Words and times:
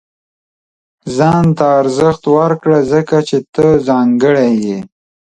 •ځان 1.15 1.45
ته 1.57 1.65
ارزښت 1.79 2.23
ورکړه، 2.37 2.77
ځکه 2.91 3.17
چې 3.27 3.37
ته 3.53 3.65
ځانګړی 3.87 4.51
یې. 4.65 4.79